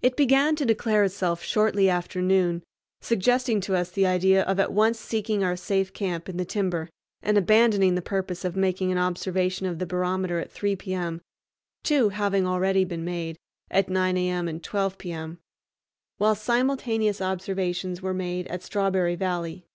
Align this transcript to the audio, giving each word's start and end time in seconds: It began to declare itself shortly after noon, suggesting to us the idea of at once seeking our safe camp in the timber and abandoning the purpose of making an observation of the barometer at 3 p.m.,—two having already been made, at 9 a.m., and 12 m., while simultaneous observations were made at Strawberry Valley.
It 0.00 0.16
began 0.16 0.56
to 0.56 0.64
declare 0.64 1.04
itself 1.04 1.42
shortly 1.42 1.90
after 1.90 2.22
noon, 2.22 2.62
suggesting 3.02 3.60
to 3.60 3.76
us 3.76 3.90
the 3.90 4.06
idea 4.06 4.42
of 4.44 4.58
at 4.58 4.72
once 4.72 4.98
seeking 4.98 5.44
our 5.44 5.54
safe 5.54 5.92
camp 5.92 6.30
in 6.30 6.38
the 6.38 6.46
timber 6.46 6.88
and 7.22 7.36
abandoning 7.36 7.94
the 7.94 8.00
purpose 8.00 8.42
of 8.42 8.56
making 8.56 8.90
an 8.90 8.96
observation 8.96 9.66
of 9.66 9.78
the 9.78 9.84
barometer 9.84 10.38
at 10.38 10.50
3 10.50 10.76
p.m.,—two 10.76 12.08
having 12.08 12.46
already 12.46 12.86
been 12.86 13.04
made, 13.04 13.36
at 13.70 13.90
9 13.90 14.16
a.m., 14.16 14.48
and 14.48 14.64
12 14.64 14.96
m., 15.04 15.38
while 16.16 16.34
simultaneous 16.34 17.20
observations 17.20 18.00
were 18.00 18.14
made 18.14 18.46
at 18.48 18.62
Strawberry 18.62 19.14
Valley. 19.14 19.66